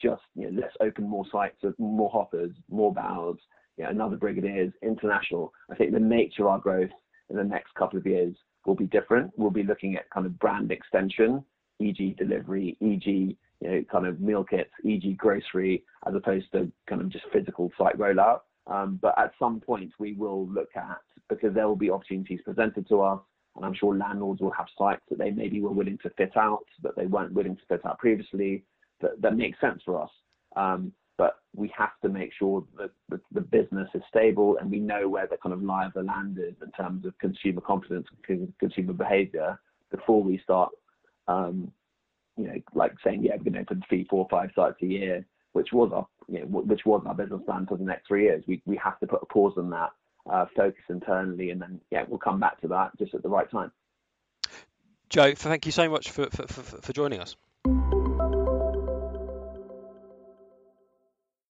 just, 0.00 0.22
you 0.34 0.50
know, 0.50 0.60
let's 0.60 0.74
open 0.80 1.08
more 1.08 1.24
sites, 1.32 1.56
more 1.78 2.10
hoppers, 2.10 2.52
more 2.70 2.92
Baos, 2.92 3.38
another 3.78 4.16
Brigadier's 4.16 4.72
international. 4.82 5.52
I 5.70 5.74
think 5.74 5.92
the 5.92 6.00
nature 6.00 6.42
of 6.42 6.48
our 6.48 6.58
growth 6.58 6.90
in 7.30 7.36
the 7.36 7.44
next 7.44 7.74
couple 7.74 7.98
of 7.98 8.06
years 8.06 8.34
will 8.64 8.74
be 8.74 8.86
different. 8.86 9.32
We'll 9.36 9.50
be 9.50 9.62
looking 9.62 9.96
at 9.96 10.10
kind 10.10 10.26
of 10.26 10.38
brand 10.38 10.70
extension, 10.70 11.44
e.g. 11.78 12.14
delivery, 12.18 12.76
e.g. 12.80 13.36
you 13.60 13.68
know 13.68 13.84
kind 13.90 14.06
of 14.06 14.20
meal 14.20 14.44
kits, 14.44 14.70
e.g. 14.84 15.12
grocery, 15.14 15.84
as 16.06 16.14
opposed 16.14 16.50
to 16.52 16.70
kind 16.88 17.00
of 17.00 17.08
just 17.08 17.24
physical 17.32 17.70
site 17.78 17.98
rollout. 17.98 18.40
Um, 18.66 18.98
but 19.00 19.16
at 19.18 19.32
some 19.38 19.60
point 19.60 19.92
we 19.98 20.14
will 20.14 20.48
look 20.48 20.70
at 20.74 20.98
because 21.28 21.54
there 21.54 21.68
will 21.68 21.76
be 21.76 21.90
opportunities 21.90 22.40
presented 22.44 22.88
to 22.88 23.00
us, 23.02 23.20
and 23.56 23.64
I'm 23.64 23.74
sure 23.74 23.96
landlords 23.96 24.40
will 24.40 24.50
have 24.52 24.66
sites 24.76 25.02
that 25.08 25.18
they 25.18 25.30
maybe 25.30 25.60
were 25.60 25.70
willing 25.70 25.98
to 26.02 26.10
fit 26.10 26.36
out 26.36 26.64
that 26.82 26.96
they 26.96 27.06
weren't 27.06 27.32
willing 27.32 27.56
to 27.56 27.62
fit 27.68 27.86
out 27.86 27.98
previously 27.98 28.64
that, 29.00 29.20
that 29.20 29.36
makes 29.36 29.60
sense 29.60 29.82
for 29.84 30.02
us. 30.02 30.10
Um, 30.56 30.92
but 31.18 31.38
we 31.54 31.72
have 31.76 31.98
to 32.02 32.08
make 32.08 32.30
sure 32.38 32.64
that 32.78 32.90
the, 33.08 33.20
the 33.32 33.40
business 33.40 33.88
is 33.94 34.02
stable 34.08 34.58
and 34.60 34.70
we 34.70 34.78
know 34.78 35.08
where 35.08 35.26
the 35.26 35.36
kind 35.38 35.52
of 35.52 35.62
lie 35.62 35.86
of 35.86 35.92
the 35.94 36.02
land 36.02 36.38
is 36.38 36.54
in 36.62 36.70
terms 36.72 37.06
of 37.06 37.16
consumer 37.18 37.60
confidence, 37.60 38.06
consumer 38.58 38.92
behavior 38.92 39.58
before 39.90 40.22
we 40.22 40.38
start, 40.38 40.70
um, 41.28 41.72
you 42.36 42.44
know, 42.44 42.60
like 42.74 42.92
saying, 43.02 43.22
yeah, 43.22 43.32
we're 43.36 43.44
going 43.44 43.54
to 43.54 43.60
open 43.60 43.82
three, 43.88 44.06
four, 44.10 44.26
five 44.30 44.50
sites 44.54 44.76
a 44.82 44.86
year, 44.86 45.24
which 45.52 45.68
was 45.72 45.90
our, 45.94 46.06
you 46.28 46.40
know, 46.40 46.46
which 46.46 46.84
was 46.84 47.02
our 47.06 47.14
business 47.14 47.40
plan 47.46 47.66
for 47.66 47.78
the 47.78 47.84
next 47.84 48.06
three 48.06 48.24
years. 48.24 48.44
We 48.46 48.60
we 48.66 48.76
have 48.76 48.98
to 49.00 49.06
put 49.06 49.22
a 49.22 49.26
pause 49.26 49.54
on 49.56 49.70
that, 49.70 49.90
uh, 50.30 50.44
focus 50.54 50.82
internally, 50.90 51.50
and 51.50 51.62
then 51.62 51.80
yeah, 51.90 52.04
we'll 52.06 52.18
come 52.18 52.40
back 52.40 52.60
to 52.60 52.68
that 52.68 52.90
just 52.98 53.14
at 53.14 53.22
the 53.22 53.28
right 53.28 53.50
time. 53.50 53.72
Joe, 55.08 55.34
thank 55.34 55.66
you 55.66 55.72
so 55.72 55.88
much 55.88 56.10
for, 56.10 56.26
for, 56.26 56.46
for, 56.48 56.62
for 56.82 56.92
joining 56.92 57.20
us. 57.20 57.36